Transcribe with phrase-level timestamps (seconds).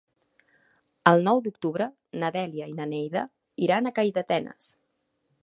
[1.11, 1.87] El nou d'octubre
[2.23, 3.25] na Dèlia i na Neida
[3.67, 4.73] iran a Calldetenes.